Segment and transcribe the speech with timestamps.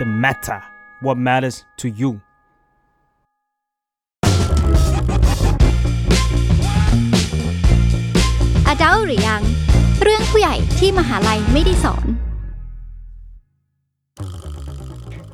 [0.00, 0.62] the matter
[1.04, 2.10] what matters to you
[8.68, 9.42] อดัลหรือยัง
[10.02, 12.06] เรื่องผู้ใหญ่ที่มหาลัยไม่ได้สอน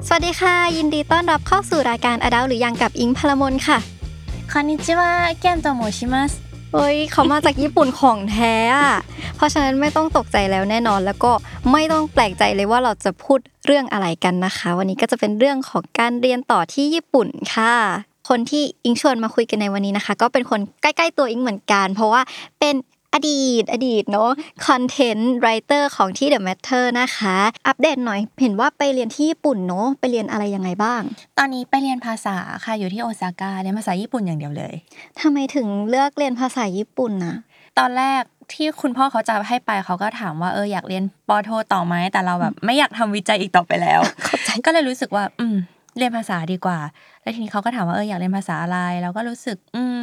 [0.07, 3.79] สวัสดีค่ะ ยินดีต้อนรับเข้าสู่รายการอาดัลหรือยังกับอิงพลมนค่ะ
[4.51, 5.10] คอนนิจิวะ
[5.41, 6.33] แก้มโตโมชิมัส
[6.75, 8.97] เฮ้ยเขามาจากญี่ปุ่นของแท้อะ
[9.37, 11.33] เพราะฉะนั้นไม่ต้องตกใจแล้วแน่นอน แล้วก็
[11.73, 17.74] ไม่ต้องแปลกใจเลยว่าเราจะพูดเรื่องอะไรกันนะคะ วันนี้ก็จะเป็นเรื่องของการเรียนต่อที่ญี่ปุ่นค่ะ
[18.29, 22.23] คนที่อิงชวนมาคุยกันในวันนี้นะคะ ก็เป็นคนใกล้ ๆ ตัวอิงเหมือนกัน เพราะว่า
[22.60, 22.74] เป็น
[23.17, 24.31] อดีต อดีตเนาะ
[24.67, 27.37] คอนเทนต์ไรเตอร์ของที่ The Matter นะคะ
[27.67, 31.03] อัปเดตหน่อย เห็นว่าไปเรียนที่ญี่ปุ่นเนาะไปเรียนอะไรยังไงบ้าง
[31.39, 34.75] ตอนนี้ไปเรียนภาษาค่ะอยู่ที่โอซาก้าเรียนภาษาญี่ปุ่นอย่างเดียวเลย
[35.21, 37.37] ทำไมถึงเลือกเรียนภาษาญี่ปุ่นนะ
[37.79, 38.23] ตอนแรก
[38.53, 45.57] ที่คุณพ่อเขาจะให้ไปเขาก็ถามว่าเอออยากเรียนปอโทต่อไหมแต่เราแบบไม่อยากทำวิจัยอีกต่อไปแล้วเข้าใจก็เลยรู้สึกว่า อืม
[45.99, 46.79] เรียนภาษาดีกว่า
[47.23, 49.99] แล้วทีนี้เขาก็ถามว่าเอออยากเรียนภาษาอะไร เราก็รู้สึก อืม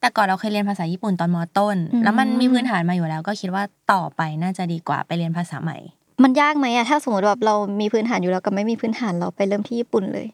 [0.00, 5.78] แต่ก่อนเราเคยเรียนภาษาญี่ปุ่นตอนมต้น แล้วมันมีพื้นฐานมาอยู่แล้ว ก็คิดว่าต่อไปน่าจะดีกว่าไปเรียนภาษาใหม่
[6.22, 10.26] มันยากไหมอะถ้าสมมติแบบเรามีพื้นฐานอยู่แล้วกับไม่มีพื้นฐานเราไปเริ่มที่ญี่ปุ่นเลย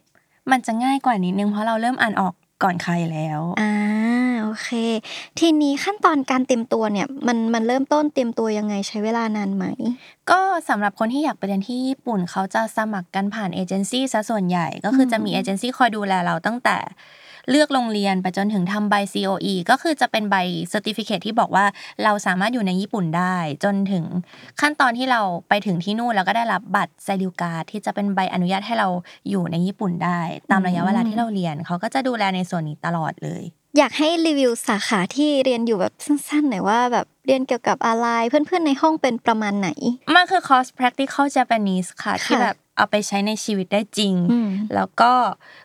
[0.51, 3.73] มันจะง่ายกว่านิดนึงเพราะเราเริ่มอ่านออกก่อนใครแล้ว อ่า
[4.43, 4.71] โอเค
[5.39, 9.65] ทีนี้ขั้นตอนการเตรียมตัวเนี่ยมันมันเริ่มต้นเตรียมตัวยังไงใช้เวลานานไหม
[10.31, 16.77] ก็สำหรับคนที่อยากไปเรียนที่ญี่ปุ่นเขาจะสมัครกันผ่านเอเจนซี่ซะส่วนใหญ่ก็คือจะมีเอเจนซี่คอยดูแลเราตั้งแต่
[17.51, 20.36] เลือกโรงเรียนไปจนถึงทำใบ COE ก็คือจะเป็นใบ
[20.69, 21.64] certificate ที่บอกว่า
[22.05, 24.05] เราสามารถอยู่ในญี่ปุ่นได้ จนถึง
[24.61, 28.89] ขั้นตอนที่เราไปถึงที่นู่นแล้วก็ได้รับบัตร在留カードที่จะเป็นใบอนุญาตให้เรา
[29.30, 30.20] อยู่ในญี่ปุ่นได้
[30.51, 33.42] ตามระยะเวลาที่เราเรียนเขาก็จะดูแลในส่วนนี้ตลอดเลย
[33.79, 39.70] อยากให้รีวิวสาขาที่เรียนอยู่แบบสั้นๆหน่อยว่าแบบเรียนเกี่ยวกับอะไรเพื่อนๆในห้องเป็นประมาณไหน
[40.14, 45.13] มันคือคอร์ส practical Japanese ค่ะ ที่แบบ เอาไปใช้ในชีวิตได้จริงอืมแล้วก็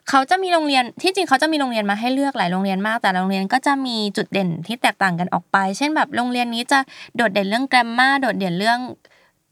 [0.10, 6.80] เขาจะมีโรงเรียนที่จริงเขาจะมีโรงเรียนมาให้เลือกหลายโรงเรียนมาก แต่ละโรงเรียนก็จะมีจุดเด่นที่แตกต่างกันออกไป เช่นแบบโรงเรียนนี้จะ
[7.16, 8.80] โดดเด่นเรื่อง grammar โดดเด่นเรื่อง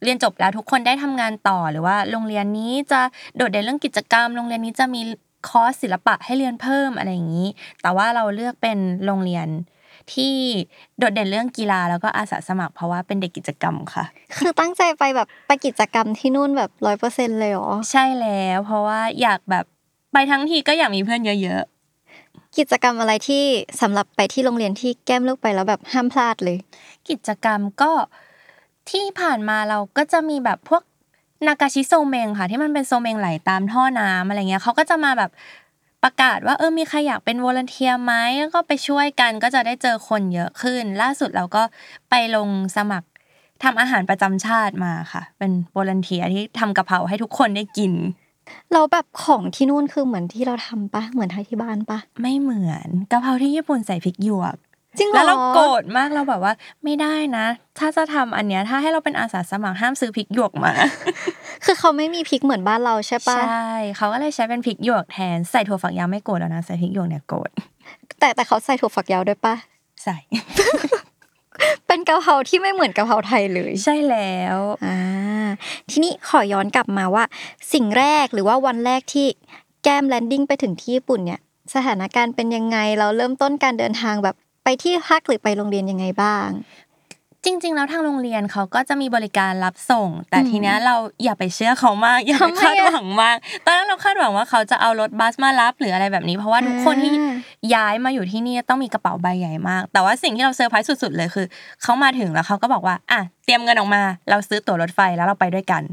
[0.03, 3.01] เรียนจบแล้วทุกคนได้ทำงานต่อหรือว่าโรงเรียนนี้จะ
[3.37, 5.01] โดดเด่นเรื่องกิจกรรม โรงเรียนนี้จะมี
[5.47, 7.47] คอร์สศิลปะให้เรียนเพิ่มอะไรอย่างนี้
[7.81, 9.47] แต่ว่าเราเลือกเป็นโรงเรียน
[10.13, 10.33] ที่
[10.97, 14.05] โดดเด่นเรื่องกีฬาแล้วก็อาสาสมัครเพราะว่าเป็นเด็กกิจกรรมค่ะ
[14.37, 19.65] คือตั้งใจไปแบบไปกิจกรรมที่นู่นแบบร้อยเปอร์เซ็นเลยเหรอ ใช่แล้ว เพราะว่าอยากแบบ
[20.13, 21.63] ไปทั้งทีก็อยากมีเพื่อนเยอะ
[22.57, 23.43] กิจกรรมอะไรที่
[23.81, 27.91] สำหรับไปที่โรงเรียนที่แก้มเลือกไปแล้วแบบห้ามพลาดเลยๆกิจกรรมก็
[28.89, 30.83] ที่ผ่านมาเราก็จะมีแบบพวก
[31.47, 35.31] นากาชิโซเมงค่ะ ที่มันเป็นโซเมงไหลตามท่อน้ำอะไรเงี้ยเขาก็จะมาแบบ
[36.05, 41.63] ประกาศว่าเออมีใครอยากเป็น volunteer ไหมแล้วก็ไปช่วยกันก็จะได้เจอคนเยอะขึ้น ล่าสุดเราก็
[42.09, 43.07] ไปลงสมัคร
[43.63, 47.91] ทำอาหารประจำชาติมาค่ะ เป็น volunteer ที่ทำกะเพราให้ทุกคนได้กิน
[48.73, 54.55] เราแบบของที่นู่นคือเหมือนที่เราทำปะเหมือนที่บ้านปะไม่เหมือนกะเพราที่ญี่ปุ่นใส่พริกหยวก
[54.97, 57.45] จริงเหรอแล้วเราโกรธมากเราแบบว่า ไม่ได้นะ
[57.79, 60.71] ถ้าจะทำอันเนี้ยถ้าให้เราเป็นอาสาสมัครห้ามซื้อพริกหยวกมา
[61.65, 67.49] คือเขาไม่มีพริกเหมือนบ้านเราใช่ปะใช่เขาก็เลยใช้เป็นพริกหยวกแทนใส่ถั่วฝักยาวไม่โกรธแล้วนะใส่พริกหยวกเนี่ยโกรธ
[68.19, 69.55] แต่แต่เขาใส่ถั่วฝักยาวด้วยปะ
[70.03, 70.17] ใส่
[71.87, 74.97] เป็นกะเพราที่ไม่เหมือนกะเพราไทยเลยใช่แล้วอ่า
[75.89, 77.23] ทีนี้ขอย้อนกลับมาว่า
[77.73, 79.27] สิ่งแรกหรือว่าวันแรกที่
[79.83, 81.41] แก้มแลนดิ้งไปถึงที่ญี่ปุ่นเนี่ย
[81.75, 84.35] สถานการณ์เป็นยังไงเราเริ่มต้นการเดินทางแบบ
[84.65, 86.47] ไปที่พักหรือไปโรงเรียนยังไงบ้าง
[87.43, 97.35] จริง ๆ แล้วทางโรงเรียนเขาก็จะมีบริการรับส่ง แต่ทีเนี้ยเราอย่าไปเชื่อเขามาก อย่าไปทำไมคาดอะหวังมากตอนแรกเราคาดหวังว่าเขาจะเอารถบัสมารับหรืออะไรแบบนี้เพราะว่าทุกคนที่อ่า
[97.75, 101.45] ย้ายมาอยู่ที่นี่ต้องมีกระเป๋าใบใหญ่มาก แต่ว่าสิ่งที่เราเซอร์ไพรส์สุด ๆ เลยคือ
[101.81, 105.83] เขามาถึงแล้วเขาก็บอกว่าอะเตรียมเงินออกมา เราซื้อตั๋วรถไฟแล้วเราไปด้วยกัน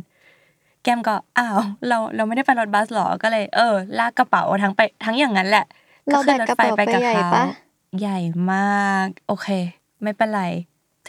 [0.83, 1.59] แก้มก็อ้าว
[1.89, 5.65] เราเราไม่ได้ไปรถบัสหรอก็เลย เออ ลากกระเป๋าทั้งไปทั้งอย่างนั้นแหละ
[6.07, 7.45] เราขึ้นแบกกระเป๋าไปใหญ่ปะ
[8.01, 8.19] ใหญ่
[8.53, 9.49] มาก โอเค
[10.03, 10.43] ไม่เป็นไร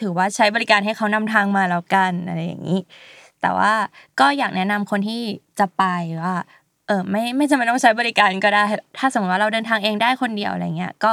[0.00, 2.80] ถือว่าใช้บริการให้เขานำทางมาแล้วกันอะไรอย่างนี้
[3.40, 3.72] แต่ว่า
[4.20, 5.20] ก็อยากแนะนำคนที่
[5.58, 5.84] จะไป
[6.22, 6.34] ว่า
[6.86, 8.62] เออไม่ไม่จำเป็นต้องใช้บริการก็ได้
[8.98, 11.12] ถ้าสมมติว่าเราเดินทางเองได้คนเดียวอะไรเงี้ย ก็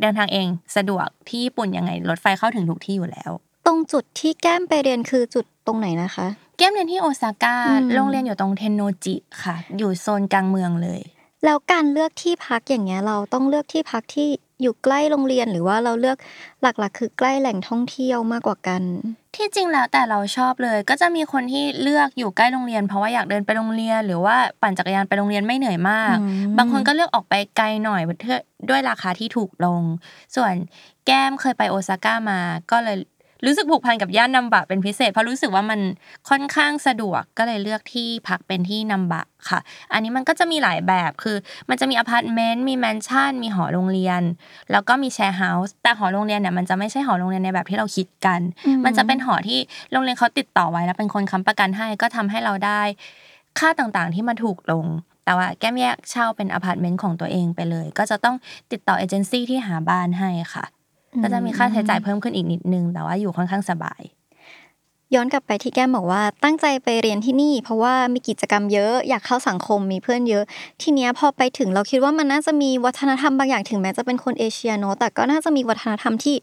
[0.00, 0.46] เดินทางเอง
[0.76, 3.30] สะดวกที่ญี่ปุ่นยังไงรถไฟเข้าถึงทุกที่อยู่แล้ว
[3.66, 6.26] ตรงจุดที่แก้มไปเรียนคือจุดตรงไหนนะคะ
[6.58, 11.00] แก้มเรียนที่โอซาก้าอืมโรงเรียนอยู่ตรงเทนโนจิค่ะ อยู่โซนกลางเมืองเลย
[11.44, 14.28] แล้วการเลือกที่พักอย่างเงี้ย เราต้องเลือกที่พักที่
[14.62, 16.16] อยู่ใกล้โรงเรียนหรือว่าเราเลือก
[16.62, 18.82] หลักๆ คือใกล้แหล่งท่องเที่ยวมากกว่ากัน
[19.36, 28.38] ที่จริงแล้วแต่เราชอบเลย ก็จะมีคนที่เลือกอยู่ใกล้โรงเรียน เพราะว่าอยากเดินไปโรงเรียน หรือว่าปั่นจักรยานไปโรงเรียนไม่เหนื่อยมากอืมบางคนก็เลือกออกไปไกลหน่อยเพื่อ
[28.68, 29.82] ด้วยราคาที่ถูกลง
[30.36, 30.52] ส่วน
[31.06, 32.96] แก้มเคยไปโอซาก้ามาก็เลย
[33.44, 35.80] รู้สึกผูกพันกับย่านนัมบะเป็นพิเศษเพราะรู้สึกว่ามัน
[36.28, 39.58] ค่อนข้างสะดวกก็เลยเลือกที่พักเป็นที่นัมบะค่ะ
[39.92, 41.36] อันนี้มันก็จะมีหลายแบบคือ
[41.68, 44.22] มันจะมีอพาร์ตเมนต์มีแมนชั่นมีหอโรงเรียน
[44.70, 49.58] แล้วก็มี share house แต่หอโรงเรียนเนี่ยมันจะไม่ใช่หอโรงเรียนในแบบที่เราคิดกันอืมมันจะเป็นหอที่
[49.92, 52.82] โรงเรียนเขาติดต่อไว้แล้วเป็นคนค้ำประกันให้ก็ทำให้เราได้
[53.58, 54.86] ค่าต่างๆที่มาถูกลง
[55.24, 58.36] แต่ว่าแก้มแยกเช่าเป็นอพาร์ตเมนต์ของตัวเองไปเลย ก็จะต้อง
[58.72, 60.64] ติดต่อเอเจนซี่ที่หาบ้านให้ค่ะ
[61.22, 64.02] ก็จะมีค่าใช้จ่ายเพิ่มขึ้นอีกนิดนึง แต่ว่าอยู่ค่อนข้างสบาย
[65.14, 70.44] ย้อนกลับไปที่แก้มบอกว่าตั้งใจไปเรียนที่นี่ เพราะว่ามีกิจกรรมเยอะอยากเข้าสังคมมีเพื่อนเยอะ
[70.82, 76.36] ทีเนี้ยพอไปถึงเราคิดว่ามันน่าจะมีวัฒนธรรมบางอย่างถึงแม้จะเป็นคนเอเชียเนอะแต่ก็น่าจะมีวัฒนธรรมที่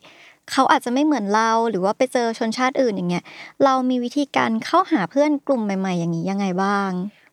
[0.52, 3.24] เขาอาจจะไม่เหมือนเราหรือว่าไปเจอชนชาติอื่นอย่างเงี้ย
[3.64, 6.90] เรามีวิธีการเข้าหาเพื่อนกลุ่มใหม่ ๆ อย่างนี้ยังไงบ้าง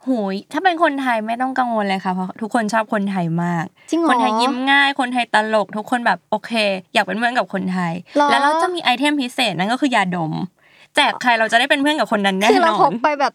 [0.08, 6.52] หูยถ้าเป็นคนไทยไม่ต้องกังวลเลยค่ะเพราะทุกคนชอบคนไทยมากจริงเหรอคนไทยยิ้มง่าย คนไทยตลก ทุกคนแบบโอเค
[6.92, 10.32] อยากเป็นเพื่อนกับคนไทยหรอแล้วเราจะมีไอเทมพิเศษนั่นก็คือยาดม
[10.96, 13.34] แจกใครเราจะได้เป็นเพื่อนกับคนนั้นแน่คือเรานพอกนไปแบบก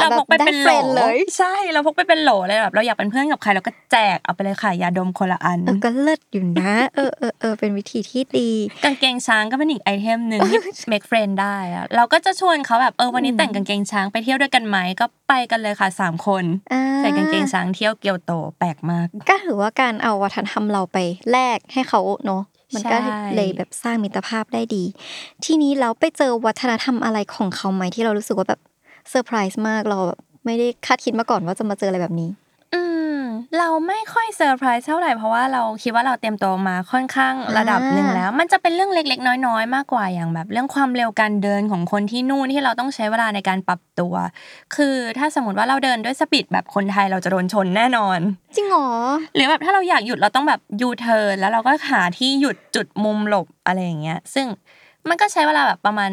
[0.00, 8.50] เราแบพบกไปได้เป็นเฟโหลรนด์เลยใช่เราพกไปเป็นโหลเลยแบบเราอยากเป็นเพื่อนกับใครเราก็แจกเอาไปเลยค่ะยาดมคนละอันเออก็เลิศอยู่นะ เออเออเออเป็นวิธีที่ดี
[8.84, 10.58] กางเกงช้างก็เป็นอีก item หนึ่งที่
[10.92, 20.98] make friend ได้อะเราก็จะชวนเขาแบบเออวันนี้แต่งกางเกงช้างไปเที่ยวด้วยกันไหมก็ไปกันเลยค่ะสามคนอ่าใส่กางเกงช้างเที่ยวเกียวโตแปลกมาก ก็ถือว่าการเอาวัฒนธรรมเราไป
[21.30, 22.42] แลกให้เขาเนาะ
[22.74, 24.84] มันก็ใช่เลยแบบสร้างมิตรภาพได้ดี
[25.44, 28.60] ทีนี้เราไปเจอวัฒนธรรมอะไรของเขาไหมที่เรารู้สึกว่าแบบ
[29.10, 32.30] เซอร์ไพรส์มากเราแบบไม่ได้คาดคิดมาก่อนว่าจะมาเจออะไรแบบนี้
[32.74, 32.82] อื
[33.16, 33.18] ม
[33.58, 44.14] เราไม่ค่อยเซอร์ไพรส์เท่าไหร่เพราะว่าเราคิดว่าเราเตรียมตัวมาค่อนข้างระดับหนึ่งแล้ว มันจะเป็นเรื่องเล็ก ๆ น้อยๆ มากกว่าอย่างแบบ เรื่องความเร็วการเดินของคนที่นู่นที่เราต้องใช้เวลาในการปรับตัว
[44.74, 48.18] คือถ้าสมมติว่าเราเดินด้วย speed แบบคนไทยเราจะโดนชนแน่นอน
[48.56, 48.88] จริงเหรอ
[49.34, 54.46] หรือแบบถ้าเราอยากหยุดเราต้องแบบยูเทิร์นแล้วเราก็หาที่หยุดจุดมุมหลบอะไรอย่างเงี้ย ซึ่ง
[55.08, 56.10] มันก็ใช้เวลาแบบประมาณ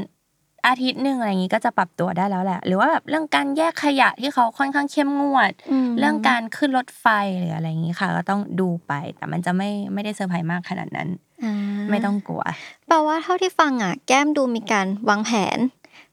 [0.68, 7.06] อาทิตย์หนึ่งอะไรอย่างงี้ก็จะปรับตัวได้แล้วแหละ หรือว่าแบบเรื่องการแยกขยะที่เขาค่อนข้างเข้มงวดอืมเรื่องการขึ้นรถไฟ
[7.40, 11.10] หรืออะไรอย่างงี้ค่ะ ก็ต้องดูไป แต่มันจะไม่ไม่ได้เซอร์ไพรส์มากขนาดนั้น
[11.44, 11.54] อ่า
[11.90, 12.44] ไม่ต้องกลัว
[12.88, 15.58] แปลว่าเท่าที่ฟังอะ แก้มดูมีการวางแผน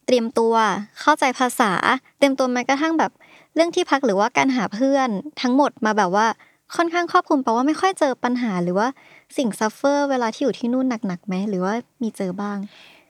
[0.07, 0.55] เตรียมตัว
[1.01, 1.73] เข้าใจภาษา
[2.19, 3.13] เตรียมตัวแม้กระทั่งแบบ
[3.55, 5.09] เรื่องที่พักหรือว่าการหาเพื่อน
[5.43, 6.27] ทั้งหมดมาแบบว่า
[6.77, 8.89] ค่อนข้างครอบคลุมแปลว่าไม่ค่อยเจอปัญหาหรือว่า
[9.37, 12.59] สิ่ง suffer เวลาที่อยู่ที่นู่นหนักๆไหมหรือว่ามีเจอบ้าง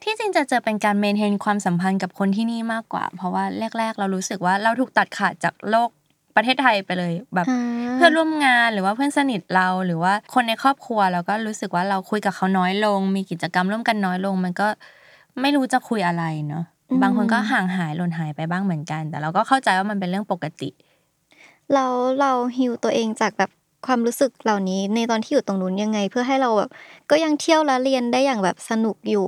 [0.03, 3.45] ที่จริงจะเจอเป็นการ maintain ความสัมพันธ์กับคนที่นี่มากกว่า เพราะว่า
[3.79, 5.91] แรก ๆ เรารู้สึกว่าเราถูกตัดขาดจากโลก
[6.37, 7.61] ประเทศไทยไปเลยแบบอ่า
[7.97, 14.69] เพื่อนร่วมงานหรือว่าเพื่อนสนิทเราหรือว่าคนในครอบครัวเราก็รู้สึกว่าเราคุยกับเขาน้อยลง มีกิจกรรมร่วมกันน้อยลง มันก็
[15.41, 16.65] ไม่รู้จะคุยอะไรเนาะ
[17.03, 20.71] บางคนก็ห่างหายหล่นหายไปบ้างเหมือนกัน แต่เราก็เข้าใจว่ามันเป็นเรื่องปกติ
[21.75, 21.87] เรา
[22.21, 23.51] เราฮิวตัวเองจากแบบ
[23.87, 26.71] ความรู้สึกเหล่านี้ในตอนที่อยู่ตรงนู้นยังไง เพื่อให้เราแบบ
[27.11, 29.27] ก็ยังเที่ยวและเรียนได้อย่างแบบสนุกอยู่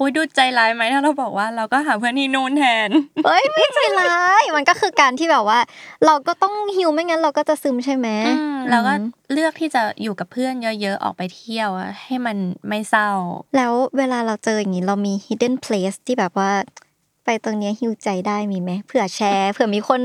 [0.00, 2.88] อุ้ยดูใจร้ายไหมถ้าเราบอกว่าเราก็หาเพื่อนที่นู่นแทน
[3.26, 5.60] เอ้ยไม่ใจร้ายมันก็คือการที่แบบว่า
[6.06, 12.36] เราก็ต้องฮิวไม่งั้นเราก็จะซึมใช่ไหมอืมเราก็อืมเลือกที่จะอยู่กับเพื่อนเยอะๆออกไปเที่ยวอะให้มัน
[12.68, 13.10] ไม่เศร้า
[13.56, 16.50] แล้วเวลาเราเจออย่างนี้เรามี hidden place ที่แบบว่า
[17.26, 20.00] ไปตรงเนี้ยฮิวใจได้มีไหมเผื่อแชร์เผื่อมีคน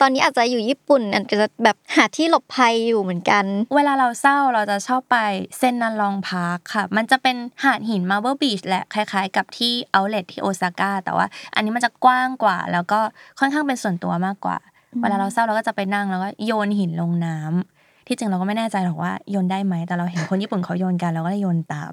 [0.00, 3.44] ตอนนี้อาจจะอยู่ญี่ปุ่นอาจจะแบบหาที่หลบภัยอยู่เหมือนกัน
[3.76, 5.16] เวลาเราเศร้าเราจะชอบไป
[5.58, 13.00] Sennan Long Park ค่ะ มันจะเป็นหาดหิน Marble Beach แหละคล้าย ๆ กับที่ outlet ที่โอซาก้าแต่ว่า อันนี้มันจะกว้างกว่า แล้วก็
[13.38, 14.58] ค่อนข้างเป็นส่วนตัวมากกว่า
[15.00, 21.92] เวลาเราเศร้าเราก็จะไปนั่งแล้วก็โยนหินลงน้ำที่จริงเราก็ไม่แน่ใจหรอกว่าโยนได้ไหมแต่เราเห็นคนญี่ปุ่นเขาโยนกันเราก็เลยโยนตาม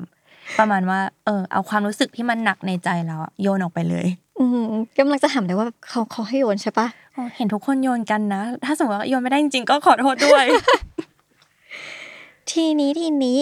[0.59, 4.07] ประมาณว่า เออเอาความรู้สึกที่มันหนักในใจเราอะโยนออกไปเลย
[4.39, 10.45] อืมกำลังจะถามเลยว่าแบบเขาเขาให้โยนใช่ปะอ๋อเห็นทุกคนโยนกันนะ ถ้าสมมติว่าโยนไม่ได้จริงๆ ก็ขอโทษด้วย
[12.51, 13.37] ทีนี้ทีนี้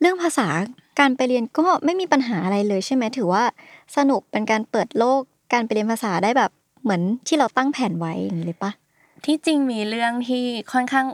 [0.00, 0.46] เรื่องภาษา
[0.98, 3.44] การไปเรียนก็ไม่มีปัญหาอะไรเลยใช่ไหมถือว่า
[3.96, 5.20] สนุกเป็นการเปิดโลก
[5.52, 6.50] การไปเรียนภาษาได้แบบ
[6.82, 8.72] เหมือนที่เราตั้งแผนไว้อย่างนี้เลยปะ
[9.24, 11.06] ที่จริงมีเรื่องที่ค่อนข้าง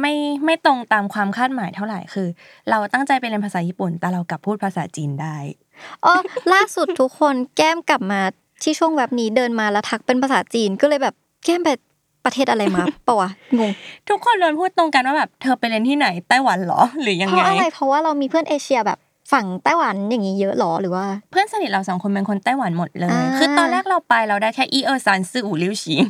[0.00, 2.28] ไม่ไม่ตรงตามความคาดหมายเท่าไหร่คือ
[2.70, 5.36] เราตั้งใจไปเรียนภาษาญี่ปุ่น แต่เรากลับพูดภาษาจีนได้
[6.04, 6.12] อ๋อ
[6.52, 8.20] ล่าสุดทุกคนแก้มกลับมา
[8.62, 11.68] ที่ช่วงแบบนี้เดินมาแล้วทักเป็นภาษาจีนก็เลยแบบแก้มไป
[12.24, 13.72] ประเทศอะไรมาปะวะงง
[14.08, 18.98] ทุกคนล้วนพูดตรงกันว่าแบบเธอไปเรียนที่ไหนไต้หวันเหรอหรือยังไงเพราะอะไรเพราะว่าเรามีเพื่อนเอเชียแบบ
[19.32, 26.02] ฝั่งไต้หวันอย่างนี้เยอะหรอหรือว่า เพื่อนสนิทเราสองคนเป็นคนไต้หวันหมดเลยอ่าคือตอนแรกเราไปเราได้แค่一二三四五六七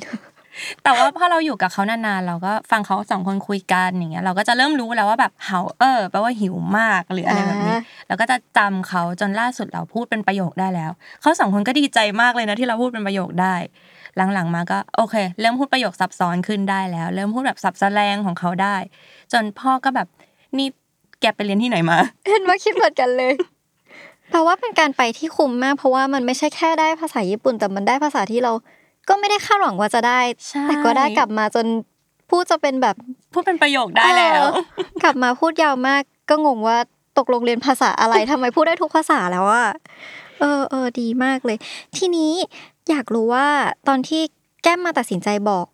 [0.82, 7.76] แต่ว่าพอเราอยู่กับเขานานๆเราก็ฟังเขาสองคนคุยกันอย่างเงี้ยเราก็จะเริ่มรู้แล้วว่าแบบเฮาเออแปลว่าหิวมากหรืออะไรแบบนี้
[8.08, 13.54] เราก็จะ จำเขาจนล่าสุดเราพูดเป็นประโยคได้แล้วเขาสองคนก็ดีใจมากเลยนะที่เราพูดเป็นประโยคได้
[14.34, 18.76] หลังๆมาก็โอเค เริ่มพูดประโยคซับซ้อนขึ้นได้แล้ว เริ่มพูดแบบสับแสลงของเขาได้
[19.32, 20.08] จนพ่อก็แบบ
[20.58, 20.68] นี่
[21.20, 21.98] แกไปเรียนที่ไหนมา
[22.28, 23.32] เห็นว่าคิดเหมือนกันเลย
[24.30, 28.52] แปลว่าเป็นการไปที่คุ้มมาก เพราะว่ามันไม่ใช่แค่ได้ภาษาญี่ปุ่นแต่มันได้ภาษาที่เรา
[29.08, 31.66] ก็ไม่ได้คาดหวังว่าจะได้ใช่แต่ก็ได้กลับมาจน
[32.30, 32.96] พูดจะเป็นแบบ
[33.32, 34.62] พูดเป็นประโยคได้แล้วเออ
[35.02, 36.78] กลับมาพูดยาวมากก็งงว่า
[37.18, 39.68] ตกลงเรียนภาษาอะไรทำไมพูดได้ทุกภาษาแล้วอะ
[40.40, 41.56] เออเออดีมากเลย
[41.96, 42.32] ทีนี้
[42.90, 43.46] อยากรู้ว่า
[43.88, 44.22] ตอนที่
[44.62, 45.66] แก้มมาตัดสินใจบอก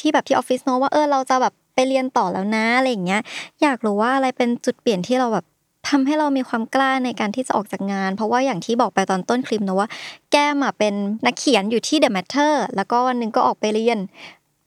[0.00, 3.22] ที่แบบที่ออฟฟิศเนว่าเออเราจะแบบไปเรียนต่อแล้วนะอะไรอย่างเงี้ย
[3.62, 5.44] อยากรู้ว่าอะไรเป็นจุดเปลี่ยนที่เราแบบ
[5.88, 9.88] ทำให้เรามีความกล้าในการที่จะออกจากงาน เพราะว่าอย่างที่บอกไปตอนต้นคลิปนะว่า
[10.32, 10.94] แก้มอะเป็น
[11.26, 13.98] นักเขียนอยู่ที่ The Matter แล้วก็วันหนึ่งก็ออกไปเรียน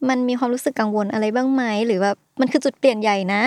[0.09, 3.41] มันมีความรู้สึกกังวลอะไรบ้างไหมหรือแบบมันคือจุดเปลี่ยนใหญ่นะ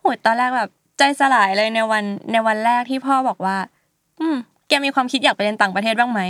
[0.00, 3.56] โหตอนแรกแบบ ใจสลายเลยในวันในวันแรกที่พ่อบอกว่า
[4.20, 4.36] อืม
[4.68, 6.20] แกมีความคิดอยากไปเรียนต่างประเทศบ้างไหม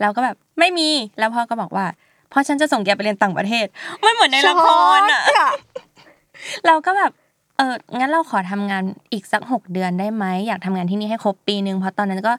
[0.00, 0.88] เราก็แบบไม่มี
[1.18, 1.86] แล้วพ่อก็บอกว่า
[2.32, 3.66] พ่อฉันจะส่งแกไปเรียนต่างประเทศ
[4.00, 4.66] ไม่เหมือนในละค
[4.98, 5.22] รอะ
[6.66, 7.12] เราก็แบบ
[7.56, 12.32] เอองั้นเราขอทำงานอีกสักหกเดือนได้ไหมอยากทำงานที่นี่ให้ครบปีหนึ่งเพราะตอนนั้นก็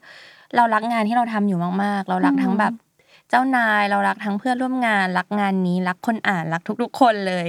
[0.56, 2.74] เรารักงานที่เราทำอยู่มาก ๆ เรารักทั้งแบบ
[3.30, 7.46] เจ้านายเรารักทั้งเพื่อนร่วมงาน รักงานนี้รักคนอ่านรักทุกๆคนเลย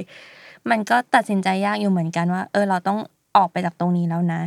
[0.71, 2.99] มันก็ตัดสินใจยากอยู่เหมือนกันว่า เออเราต้อง
[3.37, 4.43] ออกไปจากตรงนี้แล้วนะ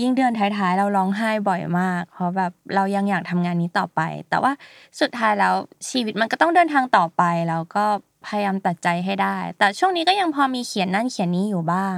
[0.00, 4.52] ยิ่งเดือนท้ายๆ เราร้องไห้บ่อยมาก เพราะแบบเรายังอยากทำงานนี้ต่อไป แต่ว่า
[5.00, 5.54] สุดท้ายแล้ว
[5.88, 7.84] ชีวิตมันก็ต้องเดินทางต่อไปแล้วก็
[8.26, 11.96] พยายามตัดใจให้ได้ แต่ช่วงนี้ก็ยังพอมีเขียนนั่นเขียนนี้อยู่บ้าง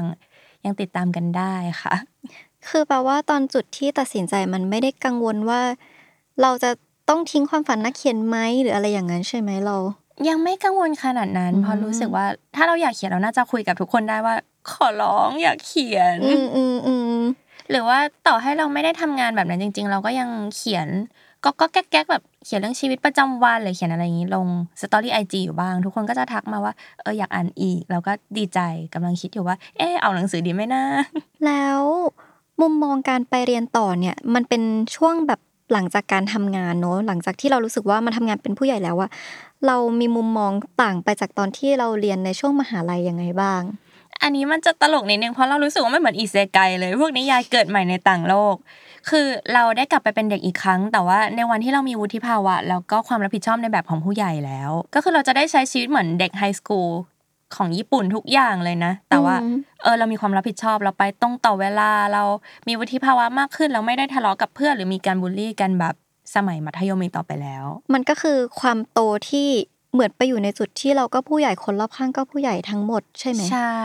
[0.64, 1.94] ยังติดตามกันได้ค่ะ
[2.68, 5.60] คือแปลว่าตอนจุดที่ตัดสินใจมันไม่ได้กังวลว่า
[6.42, 6.70] เราจะ
[7.08, 9.76] ต้องทิ้งความฝันนักเขียนไหมหรืออะไรอย่างนั้นใช่ไหมเรา
[10.28, 14.35] ยังไม่กังวลขนาดนั้นอืมเพราะรู้สึกว่า ถ้าเราอยากเขียนเราน่าจะคุยกับทุกคนได้ว่า
[14.71, 17.18] ขอร้องอยากเขียนอืมอืมอืม
[17.71, 20.88] หรือว่าต่อให้เราไม่ได้ทำงานแบบนั้นจริง ๆ เราก็ยังเขียน
[21.44, 24.47] ก็ก็แก๊กๆแบบเขียนเรื่องชีวิตประจำวันหรือเขียนอะไรอย่างนี้ลง
[24.80, 28.61] สตอรี่ไอจีอยู่บ้าง ทุกคนก็จะทักมาว่าเอออยากอ่านอีก เราก็ดีใจ
[28.94, 30.85] กำลังคิดอยู่ว่า เออเอาหนังสือดีไหมนะ
[31.47, 31.80] แล้ว
[32.61, 34.62] มุมมองการไปเรียนต่อเนี่ย มันเป็น
[34.97, 35.40] ช่วงแบบ
[35.73, 39.11] หลังจากการทำงานเนอะหลังจากที่เรารู้สึกว่ามันทำงานเป็นผู้ใหญ่แล้วอะ
[39.66, 40.52] เรามีมุมมอง
[40.83, 43.62] ต่างไปจากตอนที่เราเรียนในช่วงมหาลัยยังไงบ้าง
[44.23, 48.54] อันนี้มันจะตลกนิดนึงเพราะเรารู้สึกว่ามันเหมือนอีเซไกเลย พวกนิยายเกิดใหม่ในต่างโลก
[49.11, 56.90] คือเราได้กลับไปเป็นเด็กอีกครั้ง แต่ว่าในวันที่เรามีวุฒิภาวะ แล้วก็ความรับผิดชอบในแบบของผู้ใหญ่แล้ว ก็คือเราจะได้ใช้ชีวิตเหมือนเด็กไฮสคูล
[57.56, 62.23] ของญี่ปุ่นทุกอย่างเลยนะ แต่ว่าอืมเออเรามีความรับผิดชอบเราไปตรงต่อเวลาเรา
[62.68, 65.94] มีวุฒิภาวะมากขึ้น เราไม่ได้ทะเลาะกับเพื่อนหรือมีการบูลลี่กันแบบ
[66.34, 69.49] สมัยมัธยมอีกต่อไปแล้ว มันก็คือความโตที่
[69.92, 73.78] เหมือนไปอยู่ในจุดที่เราก็ผู้ใหญ่คนรอบข้างก็ผู้ใหญ่ทั้งหมดใช่ไหมใช่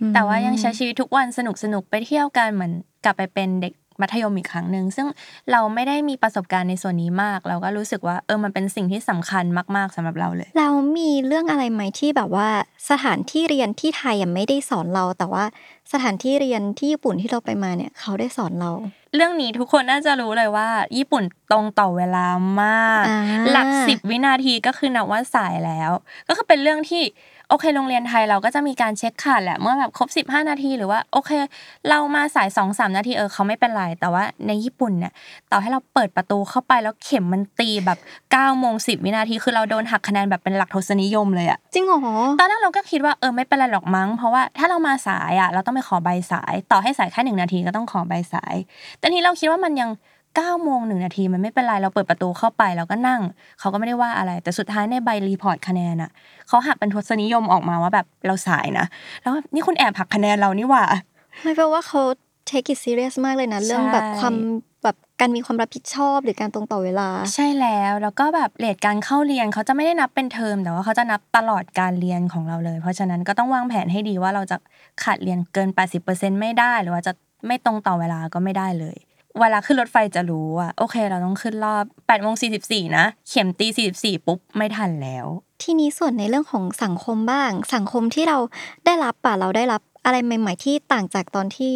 [0.00, 2.72] อืมแต่ว่ายังใช้ชีวิตทุกวันสนุกสนุกๆไปเที่ยวกันเหมือน
[3.04, 5.06] กลับไปเป็นเด็ก มัธยมอีกครั้งหนึ่งซึ่ง
[5.52, 9.44] เราไม่ได้มีประสบการณ์ในส่วนนี้มาก เราก็รู้สึกว่าเออมันเป็นสิ่งที่สำคัญ
[9.76, 10.68] มาก ๆสำหรับเราเลย เรา
[10.98, 12.48] มีเรื่องอะไรไหมที่แบบว่า
[12.90, 15.44] สถานที่เรียนที่ไทยยังไม่ได้สอนเรา แต่ว่า
[15.92, 18.70] สถานที่เรียนที่ญี่ปุ่นที่เราไปมาเนี่ยเขาได้สอนเรา
[19.14, 22.26] เรื่องนี้ทุกคนน่าจะรู้เลยว่า ญี่ปุ่น ตรงต่อเวลา
[22.62, 23.18] มากอ่า
[23.50, 25.90] หลักสิบวินาทีก็คือนับว่าสายแล้ว
[26.28, 27.04] ก็คือเป็นเรื่องที่
[27.48, 31.30] โอเคโรงเรียนไทยเราก็จะมีการเช็คขาดแหละเมื่อแบบครบ 15 นาทีหรือว่าโอเค
[31.88, 35.12] เรามาสาย2อสนาทีเออเขาไม่เป็นไรแต่ว่าในญี่ปุ่นเนี่ย
[35.50, 42.00] ต่อให้เราเปิดประตูเข้าไปแล้วเข็มมันตีแบบ9โมงสิบวินาทีคือเราโดนหักคะแนนแบบเป็นหลักทศนิยมเลยอะจริงเหรอ
[42.38, 48.54] ตอนแรกเราก็คิดว่าเออไม่เป็นไรหรอกมั้ง เพราะว่าถ้าเรามาสายอะเราต้องไปขอใบสาย ต่อให้สายแค่หนึ่งนาทีก็ต้องขอใบสาย
[48.98, 49.90] แต่ทีนี้เราคิดว่ามันยัง
[50.36, 53.20] เก้าโมงหนึ่งนาทีมันไม่เป็นไรเราเปิดประตูเข้าไปเราก็นั่ง
[53.60, 56.10] เขาก็ไม่ได้ว่าอะไร แต่สุดท้ายในใบ report คะแนนอะ
[56.48, 58.86] เขาหักเป็นทศนิยมออกมาว่าแบบเราสายนะ
[59.20, 60.84] แล้วแบบนี่คุณแอบหักคะแนนเรานี่หว่า
[61.42, 62.00] ไม่แปลว่าเขา
[62.50, 64.34] take it serious มากเลยนะเรื่องแบบความ
[64.82, 74.56] แบบการมีความรับผิดชอบหรือการตรงต่อเวลา ใช่แล้วแล้วก็แบบเลทการเข้าเรียนเขาจะไม่ได้นับเป็นเทอม แต่ว่าเขาจะนับตลอดการเรียนของเราเลย เพราะฉะนั้นก็ต้องวางแผนให้ดีว่าเราจะ
[75.02, 75.68] ขาดเรียนเกิน
[76.04, 77.12] 80%ไม่ได้หรือว่าจะ
[77.46, 78.96] ไม่ตรงต่อเวลาก็ไม่ได้เลย
[79.40, 83.66] เวลาขึ้นรถไฟจะรู้ว่าโอเค เราต้องขึ้นรอบ8โมงสีนะ เข็มตี
[83.98, 85.26] 44 ปุ๊บ ไม่ทันแล้ว
[85.62, 88.38] ทีนี้ส่วนในเรื่องของสังคมบ้าง สังคมที่เรา
[88.84, 91.74] ได้รับป่ะเราได้รับอะไรใหม่ ๆ ที่ต่างจากตอนที่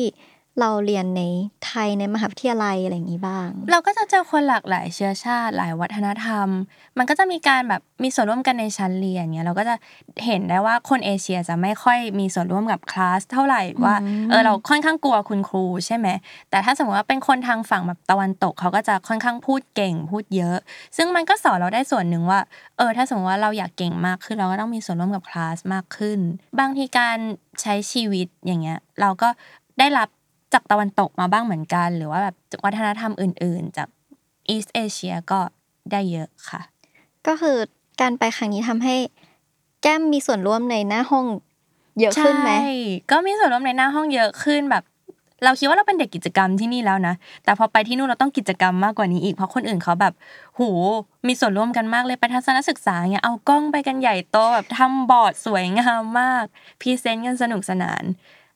[0.60, 1.22] เราเรียนใน
[1.66, 6.48] ไทยในมหาวิทยาลัยอะไรอย่างนี้บ้าง เราก็จะเจอคนหลากหลายเชื้อชาติ หลายวัฒนธรรม
[6.98, 9.74] มันก็จะมีการแบบมีส่วนร่วมกันในชั้นเรียนเนี้ยเราก็จะ
[10.26, 13.94] เห็นได้ว่าคนเอเชียจะไม่ค่อยมีส่วนร่วมกับคลาสเท่าไหร่ว่า
[14.30, 16.08] เออเราค่อนข้างกลัวคุณครูใช่ไหม
[16.50, 20.56] แต่ถ้าสมมติว่าเป็นคนทางฝั่งแบบตะวันตกเขาก็จะค่อนข้างพูดเก่งพูดเยอะ
[20.96, 22.40] ซึ่งมันก็สอนเราได้ส่วนหนึ่งว่า
[22.76, 26.18] เออ ถ้าสมมติว่าเราอยากเก่งมากขึ้นเราก็ต้องมีส่วนร่วมกับคลาสมากขึ้น
[26.58, 27.18] บางทีการ
[27.60, 29.28] ใช้ชีวิตอย่างเงี้ย เราก็
[29.80, 30.08] ได้รับ
[30.52, 33.88] จากตะวันตกมาบ้างเหมือนกัน หรือว่าแบบวัฒนธรรมอื่น ๆ จาก
[34.48, 35.40] อีสเอเชียก็
[35.90, 36.60] ได้เยอะค่ะ
[37.26, 37.56] ก็คือ
[38.00, 38.94] การไปครั้งนี้ทำให้
[39.82, 41.26] แก้มมีส่วนร่วมในหน้าห้อง
[42.00, 42.70] เยอะขึ้นไหมใช่
[43.10, 44.84] ก็มีส่วนร่วมในหน้าห้องเยอะขึ้นแบบ
[45.44, 50.12] เราคิดว่าเราเป็นเด็กกิจกรรมที่นี่แล้วนะ แต่พอไปที่นู่นเราต้องกิจกรรมมากกว่านี้อีก เพราะคนอื่นเขาแบบ
[50.54, 50.60] โห
[51.26, 56.44] มีส่วนร่วมกันมากเลยไปทัศนศึกษาเงี้ยเอากล้องไปกันใหญ่โตแบบทำบอร์ดสวยงามมาก
[56.80, 58.02] present กันสนุกสนาน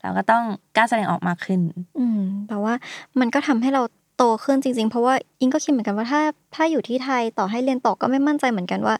[0.03, 0.45] เราก็ต้อง
[0.77, 1.61] กล้าแสดงออกมากขึ้น
[1.99, 2.75] อืมแปลว่า
[3.21, 3.83] มันก็ทำให้เรา
[4.17, 6.21] โตขึ้นจริง ๆ เพราะว่าอิงก็คิดเหมือนกันว่าถ้า
[6.55, 8.97] ถ้าอยู่ที่ไทยต่อให้เรียนต่อก็ไม่มั่นใจเหมือนกันว่า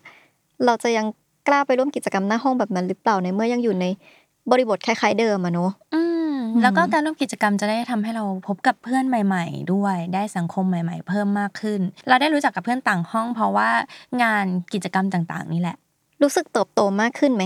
[0.65, 1.07] เราจะยัง
[1.49, 3.87] กล้าไปร่วมกิจกรรมหน้าห้องแบบนั้นหรือเปล่าในเมื่อยังอยู่ใน
[4.51, 6.03] บริบทคล้าย ๆ เดิมอะเนาะอื
[6.33, 13.69] มแล้วก็การร่วมกิจกรรมจะได้ทำให้เราพบกับเพื่อนใหม่ ๆ ด้วย ได้สังคมใหม่ ๆ เพิ่มมากขึ้น เราได้รู้จักกับเพื่อนต่างห้อง เพราะว่า
[14.23, 15.77] งานกิจกรรมต่างๆ นี่แหละ
[16.23, 17.45] รู้สึกเติบโตมากขึ้นไหม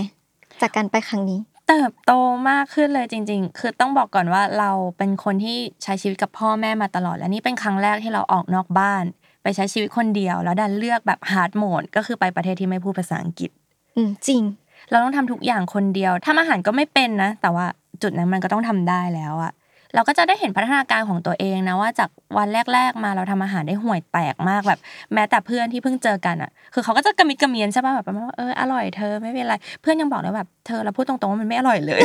[0.61, 2.11] จากการไปครั้งนี้ เติบโต
[2.49, 9.03] มากขึ้นเลยจริง ๆ คือต้องบอกก่อนว่าเราเป็นคนที่ใช้ชีวิตกับพ่อแม่มาตลอด และนี่เป็นครั้งแรกที่เราออกนอกบ้าน
[9.43, 13.51] ไปใช้ชีวิตคนเดียว แล้วดันเลือกแบบ hard mode ก็คือไปประเทศที่ไม่พูดภาษาอังกฤษ
[13.95, 14.41] อืมจริง
[14.89, 17.65] เราต้องทำทุกอย่างคนเดียวทำอาหารก็ไม่เป็นนะ แต่ว่า
[18.01, 19.51] จุดนั้นมันก็ต้องทำได้แล้วอะ
[19.95, 24.79] เราก็จะได้เห็นพัฒนาการของตัวเองนะว่าจากวันแรก ๆ มาเราทำอาหารได้ห่วยแตกมากแบบ
[25.13, 31.99] แม้แต่เพื่อนที่เพิ่งเจอกันอะ คือเขาก็จะกระมิดกระเมียนใช่ป่ะแบบประมาณว่าเอออร่อยเธอไม่เป็นไรเพื่อนยังบอกเลยแบบเธอเราพูดตรงๆว่ามันไม่อร่อยเลย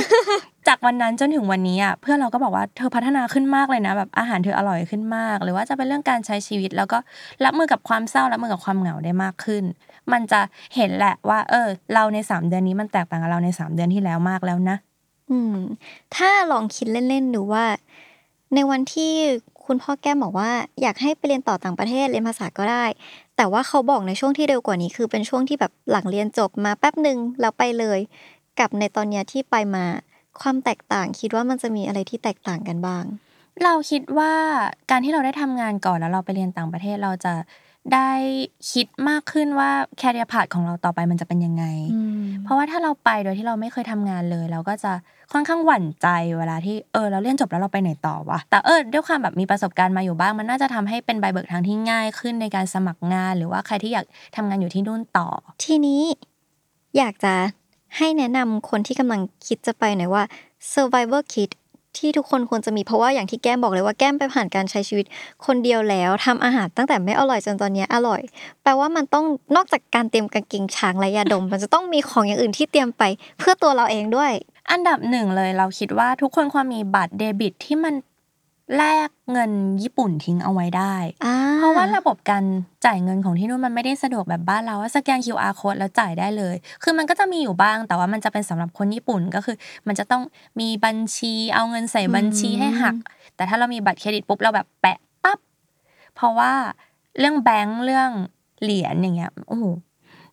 [0.68, 6.98] จากวันนั้นจนถึงวันนี้อะเพื่อนเราก็บอกว่าเธอพัฒนาขึ้นมากเลยนะ แบบอาหารเธออร่อยขึ้นมาก หรือว่าจะเป็นเรื่องการใช้ชีวิต แล้วก็
[7.44, 9.64] รับมือกับความเศร้ารับมือกับความเหงาได้มากขึ้น
[10.12, 10.40] มันจะ
[10.76, 14.76] เห็นแหละว่า เออ เราในสามเดือนนี้มันแตกต่างกับเราในสามเดือนที่แล้วมากแล้วนะ
[15.30, 15.56] อืม
[16.16, 17.66] ถ้าลองคิดเล่นๆดูว่า
[18.54, 19.12] ในวันที่
[19.66, 20.50] คุณพ่อแก้มบอกว่า
[20.82, 22.84] อยากให้ไปเรียนต่อต่างประเทศเรียนภาษาก็ได้
[23.36, 27.98] แต่ว่าเขาบอกในช่วงที่เร็วกว่านี้คือเป็นช่วงที่แบบหลังเรียนจบมาแป๊บหนึ่งแล้วไปเลย
[28.58, 29.84] กับในตอนเนี้ยที่ไปมา
[30.40, 33.04] ความแตกต่าง คิดว่ามันจะมีอะไรที่แตกต่างกันบ้าง
[33.62, 34.32] เราคิดว่า
[34.90, 37.32] การที่เราได้ทำงานก่อนแล้วเราไปเรียนต่างประเทศเราจะ
[37.94, 38.10] ได้
[38.72, 41.64] คิดมากขึ้นว่าแคริเอร์พาธของเราต่อไปมันจะเป็นยังไง
[42.44, 44.92] เพราะว่าถ้าเราไปโดยที่เราไม่เคยทำงานเลย เราก็จะ
[45.32, 55.28] ค่อนข้างหวั่นใจเวลาที่เออเราเรียนจบแล้วเราไปไหนต่อวะแต่เออด้วยความแบบมีประสบการณ์มาอยู่บ้างมันน่าจะทำให้เป็นใบเบิกทางที่ง่ายขึ้นในการสมัครงาน หรือว่าใครที่อยากทำงานอยู่ที่นู่นต่อ
[55.64, 56.02] ทีนี้
[56.98, 57.34] อยากจะ
[57.96, 60.22] ให้แนะนำคนที่กำลังคิดจะไปหน่อยว่า
[60.72, 61.50] survivor kit
[61.98, 65.06] ที่ทุกคนควรจะมีเพราะว่าอย่างที่แก้มบอกเลยว่าแก้มไปผ่านการใช้ชีวิต
[65.46, 68.20] คนเดียวแล้วทำอาหารตั้งแต่ไม่อร่อยจนตอนนี้อร่อย
[68.62, 69.24] แปลว่ามันต้อง
[69.56, 73.02] นอกจากการเตรียมกางเกงช้างและยาดม มันจะต้องมีของอย่างอื่นที่เตรียมไป
[73.38, 74.32] เพื่อตัวเราเองด้วย
[74.70, 77.94] อันดับหนึ่งเลยเราคิดว่าทุกคนควรมีบัตรเดบิตที่มัน
[78.76, 79.52] แลกเงิน
[79.82, 82.44] ญี่ปุ่นทิ้งเอาไว้ได้อ่าเพราะว่าระบบการ
[82.84, 89.56] จ่ายเงินของที่นู่นมันไม่ได้สะดวกแบบบ้านเราว่าสแกน QR code แล้วจ่ายได้เลย คือมันก็จะมีอยู่บ้าง แต่ว่ามันจะเป็นสำหรับคนญี่ปุ่นก็คือ
[89.86, 90.22] มันจะต้อง
[90.60, 92.94] มีบัญชีเอาเงินใส่บัญชีให้หัก
[93.36, 95.38] แต่ถ้าเรามีบัตรเครดิตปุ๊บเราแบบแปะปั๊บ
[96.14, 96.52] เพราะว่า
[97.18, 98.10] เรื่องแบงค์เรื่อง
[98.62, 99.64] เหรียญอย่างเงี้ยโอ้โห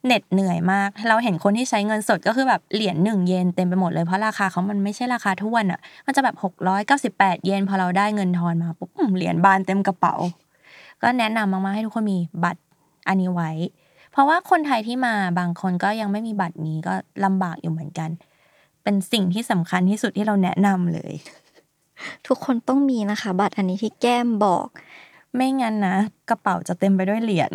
[0.07, 10.15] เหน็ดเหนื่อยมาก เราเห็นคนที่ใช้เงินสดก็คือแบบเหรียญหนึ่งเยนเต็มไปหมดเลยเพราะราคาเขามันไม่ใช่ราคาท้วนอะ มันจะแบบหกร้อยเก้าสิบแปดเยนพอเราได้เงินทอนมาปุ๊บอืมเหรียญบานเต็มกระเป๋า
[11.01, 12.61] ก็แนะนำมากๆให้ทุกคนมีบัตร
[13.07, 13.51] อันนี้ไว้
[14.11, 16.93] เพราะว่าคนไทยที่มาบางคนก็ยังไม่มีบัตรนี้ก็
[17.25, 18.09] ลำบากอยู่เหมือนกัน
[18.83, 21.13] เป็นสิ่งที่สำคัญที่สุดที่เราแนะนำเลย
[22.27, 24.67] ทุกคนต้องมีนะคะ บัตรอันนี้ที่แก้มบอก
[25.35, 25.95] ไม่งั้นนะ
[26.29, 27.51] กระเป๋าจะเต็มไปด้วยเหรียญ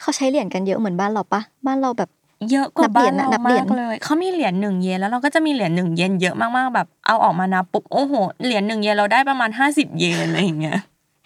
[0.00, 2.10] เขาใช้เหรียญกันเยอะเหมือนบ้านเราปะบ้านเราแบบ
[2.50, 8.14] เยอะกว่านับเหรีบ้ายญนอะเรานับเหรียมาญกเลยเขามีเหรียญหนึ่งเยนแล้วเราก็จะมีเหรียญหนึ่งเยนเยอะมากๆแบบ เอาออกมานับปุ๊บโอ้โห
[8.44, 10.78] เหรียญหนึ่งเยนเราได้ประมาณห้าสิบเยนอะไรอย่างเงี้ย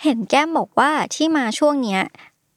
[0.03, 2.03] เห็นแก้มบอกว่าที่มาช่วงเนี้ย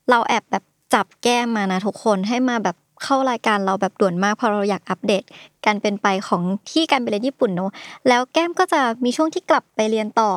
[0.09, 5.23] เราแอบแบบจับแก้มมานะทุกคนให้มาแบบเข้ารายการเราแบบด่วนมากเพราะเราอยากอัปเดต
[5.65, 7.71] การเป็นไปของที่การไปเรียนญี่ปุ่นเนอะ
[8.07, 10.31] แล้วแก้มก็จะมีช่วงที่กลับไปเรียนต่อ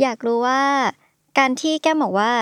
[0.00, 0.60] อยากรู้ว่า
[1.38, 2.32] การที่แก้มบอกว่า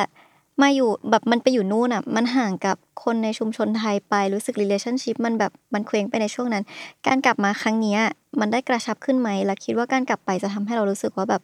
[0.62, 6.64] มาอยู่แบบมันไปอยู่นู่นอะ มันห่างกับคนในชุมชนไทยไปรู้สึก relationship มันแบบมันเคว้งไปในช่วงนั้น
[7.06, 7.96] การกลับมาครั้งนี้
[8.40, 11.42] มันได้กระชับขึ้นไหมและคิดว่าการกลับไปจะทำให้เรารู้สึกว่าแบบ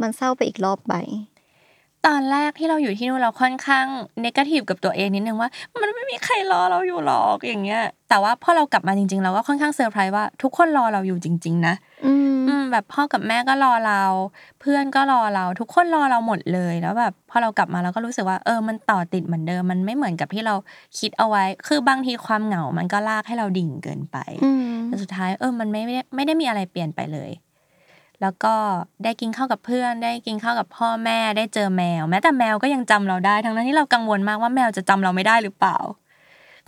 [0.00, 0.94] มันเศร้าไปอีกรอบไป
[2.06, 3.86] ตอนแรกที่เราอยู่ที่นู่นเราค่อนข้าง
[4.20, 11.74] เนกาทีฟกับตัวเองนิดนึงว่า มันไม่มีใครรอเราอยู่หรอกอย่างเงี้ย แต่ว่าพอเรากลับมาจริง ๆ เราก็ค่อนข้างเซอร์ไพรส์ว่าทุกคนรอเราอยู่จริง ๆ นะ
[12.06, 14.02] อืมอืมแบบพ่อกับแม่ก็รอเรา
[14.60, 20.54] เพื่อนก็รอเรา ทุกคนรอเราหมดเลยแล้วแบบพอเรากลับมาเราก็รู้สึกว่า เออ มันต่อติดเหมือนเดิมมันไม่เหมือนกับที่เรา
[20.98, 27.30] คิดเอาไว้ คือบางทีความเหงา มันก็ลากให้เราดิ่งเกินไปอืมแต่สุดท้ายเออมันไม่ไม่ได้ไม่ได้มีอะไรเปลี่ยนไปเลย
[28.22, 28.54] แล้วก็
[29.04, 35.76] ได้กินข้าวกับเพื่อน ได้กินข้าวกับพ่อแม่ได้เจอแมว แม้แต่แมวก็ยังจำเราได้ ทั้งนั้นที่เรากังวลมากว่าแมวจะจำเราไม่ได้หรือเปล่า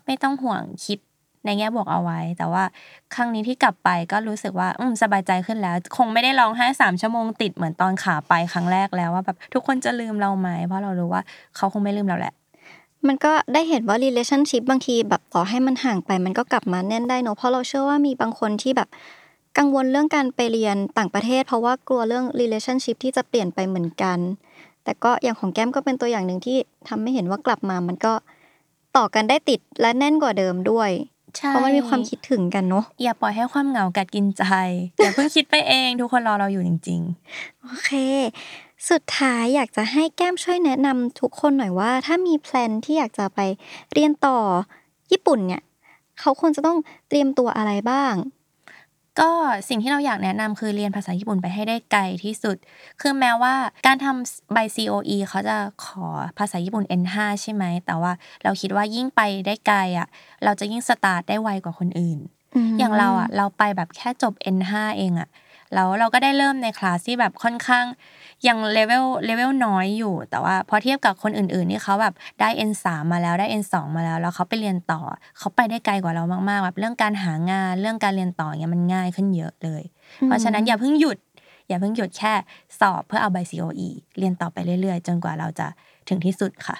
[0.07, 0.99] ไม่ต้องห่วงคิด
[1.45, 2.65] ในแง่บวกเอาไว้ แต่ว่า
[3.15, 11.23] ครั้งนี้ที่กลับไปก็รู้สึกว่าอืมสบายใจขึ้นแล้ว คงไม่ได้ร้องไห้สามชั่วโมงติดเหมือนตอนขาไปครั้งแรกแล้วว่าแบบทุกคนจะลืมเราไหมเพราะเรารู้ว่า
[11.57, 12.35] เขาคงไม่ลืมเราแหละ
[13.07, 18.89] มันก็ได้เห็นว่า relationship บางทีแบบต่อให้มันห่างไป มันก็กลับมาแน่นได้เนอะเพราะเราเชื่อว่ามีบางคนที่แบบ
[19.59, 24.19] กังวลเรื่องการไปเรียนต่างประเทศ เพราะว่ากลัวเรื่อง relationship ที่จะเปลี่ยนไปเหมือนกัน
[24.85, 28.15] แต่ก็อย่างของแก้มก็เป็นตัวอย่างหนึ่งที่ทำให้เห็นว่ากลับมามันก็
[28.97, 30.91] ต่อกันได้ติดและแน่นกว่าเดิมด้วย
[31.37, 34.45] ใช่เพราะมันมีความคิดถึงกันเนาะอย่าปล่อยให้ความเหงากัดกินใจ
[34.99, 37.01] อย่าเพิ่งคิดไปเองทุกคนรอเราอยู่จริง
[37.63, 37.91] โอเค
[38.91, 43.41] สุดท้ายอยากจะให้แก้มช่วยแนะนำทุกคนหน่อยว่า ถ้ามีแพลนที่อยากจะไป
[43.93, 44.39] เรียนต่อ
[45.13, 45.63] ญี่ปุ่นเนี่ย
[46.21, 48.36] เขาควรจะต้องเตรียมตัวอะไรบ้างๆ
[49.21, 49.31] ก็
[49.69, 52.57] สิ่งที่เราอยากแนะนำคือเรียนภาษาญี่ปุ่นไปให้ได้ไกลที่สุด
[53.01, 53.55] คือแม้ว่า
[53.87, 56.07] การทำใบ COE เขาจะขอ
[56.39, 58.13] ภาษาญี่ปุ่น N5 ใช่ไหม แต่ว่า
[58.45, 60.09] เราคิดว่ายิ่งไปได้ไกลอะ
[60.45, 62.19] เราจะยิ่งสตาร์ทได้ไวกว่าคนอื่น
[62.79, 65.29] อย่างเราอะ เราไปแบบแค่จบ N5 เองอะ
[65.75, 67.85] แล้วเราก็ได้เริ่มในคลาสที่แบบค่อนข้าง
[68.47, 75.01] ยังเลเวลเลเวลน้อยอยู่ แต่ว่าพอเทียบกับคนอื่นๆที่เขาแบบได้ N3 มาแล้วได้ N2 มาแล้ว แล้วเขาไปเรียนต่อ
[75.39, 79.83] เขาไปได้ไกลกว่าเรามากๆแบบเรื่องการหางานเรื่องการเรียนต่อเนี่ยมันง่ายขึ้นเยอะเลย
[80.27, 81.19] เพราะฉะนั้นอย่าเพิ่งหยุด
[81.69, 82.33] อย่าเพิ่งหยุดแค่
[82.81, 85.67] สอบเพื่อเอาใบ COE เรียนต่อไปเรื่อยๆ จนกว่าเราจะ
[86.09, 86.77] ถึงที่สุดค่ะ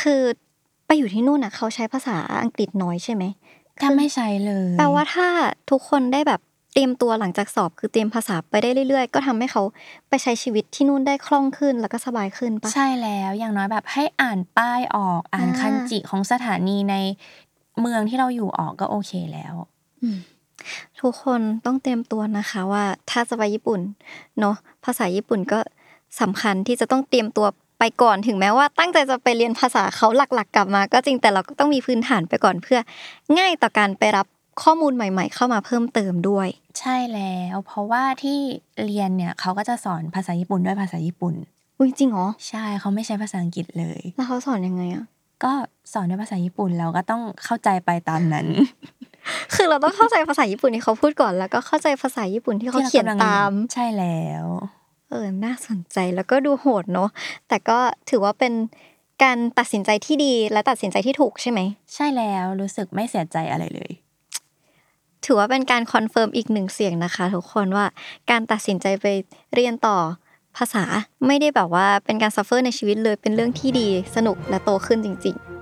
[0.00, 0.22] คือ
[0.86, 3.24] ไปอยู่ที่นู่นน่ะเขาใช้ภาษาอังกฤษน้อยใช่ไหม
[3.82, 5.28] ถ้าไม่ใช้เลย แปลว่าถ้า
[5.70, 6.40] ทุกคนได้แบบ
[6.76, 9.62] เตรียมตัวหลังจากสอบคือเตรียมภาษาไปได้เรื่อย ๆ ก็ทำให้เขา
[10.08, 16.94] ไปใช้ชีวิตที่นู่นได้คล่องขึ้นแล้วก็สบายขึ้นปะใช่แล้วอย่างน้อยแบบให้อ่านป้ายออกอ่านอ่าคันจิของสถานีใน
[17.80, 19.54] เมืองที่เราอยู่ออกก็โอเคแล้ว
[21.00, 23.80] ทุกคนต้องเตรียมตัวนะคะว่าถ้าจะไปญี่ปุ่น
[24.40, 25.58] เนาะภาษาญี่ปุ่นก็
[26.20, 27.46] สำคัญที่จะต้องเตรียมตัว
[27.78, 32.78] ไปก่อนถึงแม้ว่าตั้งใจจะไปเรียนภาษาเขาหลักๆ กลับมา ก็จริงแต่เราก็ต้องมีพื้นฐานไปก่อนเพื่อ
[33.38, 34.26] ง่ายต่อการไปรับ
[34.62, 36.48] ข้อมูลใหม่ ๆ เข้ามาเพิ่มเติมด้วย
[36.80, 38.38] ใช่แล้ว เพราะว่าที่
[38.84, 41.34] เรียนเนี่ยเขาก็จะสอนภาษาญี่ปุ่นด้วยภาษาญี่ปุ่น
[41.78, 45.04] อุ้ยจริงเหรอใช่เขาไม่ใช้ภาษาอังกฤษเลย แล้วเขาสอนยังไงอะ
[45.44, 45.52] ก็
[45.92, 48.46] สอนด้วยภาษาญี่ปุ่นเราก็ต้องเข้าใจไปตามนั้น
[49.54, 54.46] คือเราต้องเข้าใจภาษาญี่ปุ่นที่เขาพูดก่อนแล้วก็เข้าใจภาษาญี่ปุ่นที่เขาเขียนตาม ใช่แล้ว
[55.10, 57.08] เออน่าสนใจแล้วก็ดูโหดเนาะ
[57.48, 57.78] แต่ก็
[58.10, 58.52] ถือว่าเป็น
[59.22, 61.60] การตัดสินใจที่ดีและตัดสินใจที่ถูกใช่ไหม
[61.94, 63.92] ใช่แล้วรู้สึกไม่เสียใจอะไรเลย
[65.24, 67.86] ถือว่าเป็นการ confirm อีกหนึ่งเสียงนะคะทุกคนว่า
[68.30, 69.06] การตัดสินใจไป
[69.54, 69.96] เรียนต่อ
[70.56, 70.84] ภาษา
[71.26, 75.55] ไม่ได้แบบว่าเป็นการ suffer ในชีวิตเลยเป็นเรื่องที่ดีสนุกและโตขึ้นจริง ๆ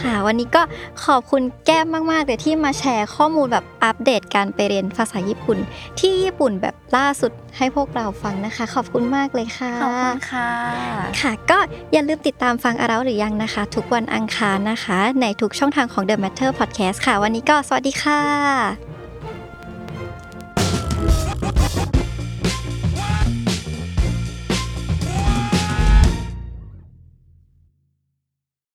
[0.00, 0.62] ค่ะ วันนี้ก็
[1.04, 5.58] ขอบคุณแก้มมากๆเลยที่มาแชร์ข้อมูลแบบอัปเดตการไปเรียนภาษาญี่ปุ่น
[5.98, 10.50] ที่ญี่ปุ่นแบบล่าสุดให้พวกเราฟังนะคะ ขอบคุณมากเลยค่ะขอบคุณค่ะ
[11.20, 11.58] ค่ะ ก็
[11.92, 19.01] อย่าลืมติดตามฟังอาราหรือยังนะคะ ทุกวันอังคารนะคะ ในทุกช่องทางของ The Matter Podcast ค่ะ วันนี้ก็สวัสดีค่ะ